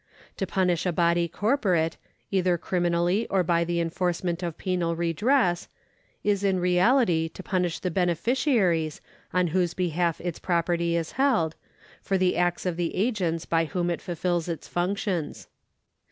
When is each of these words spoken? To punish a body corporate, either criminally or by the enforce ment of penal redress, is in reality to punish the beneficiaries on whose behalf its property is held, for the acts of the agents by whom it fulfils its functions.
To 0.37 0.47
punish 0.47 0.87
a 0.87 0.91
body 0.91 1.27
corporate, 1.27 1.97
either 2.31 2.57
criminally 2.57 3.27
or 3.27 3.43
by 3.43 3.63
the 3.63 3.79
enforce 3.79 4.23
ment 4.23 4.41
of 4.41 4.57
penal 4.57 4.95
redress, 4.95 5.67
is 6.23 6.43
in 6.43 6.59
reality 6.59 7.29
to 7.29 7.43
punish 7.43 7.77
the 7.77 7.91
beneficiaries 7.91 8.99
on 9.31 9.49
whose 9.53 9.75
behalf 9.75 10.19
its 10.19 10.39
property 10.39 10.95
is 10.95 11.11
held, 11.21 11.55
for 12.01 12.17
the 12.17 12.35
acts 12.35 12.65
of 12.65 12.77
the 12.77 12.95
agents 12.95 13.45
by 13.45 13.65
whom 13.65 13.91
it 13.91 14.01
fulfils 14.01 14.49
its 14.49 14.67
functions. 14.67 15.47